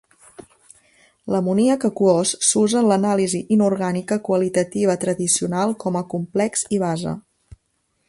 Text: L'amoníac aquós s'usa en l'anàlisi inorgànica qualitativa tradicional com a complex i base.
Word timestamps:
L'amoníac 1.33 1.85
aquós 1.89 2.31
s'usa 2.47 2.81
en 2.81 2.89
l'anàlisi 2.93 3.43
inorgànica 3.59 4.19
qualitativa 4.31 4.99
tradicional 5.07 5.79
com 5.85 6.01
a 6.01 6.07
complex 6.17 6.69
i 6.79 6.85
base. 6.87 7.19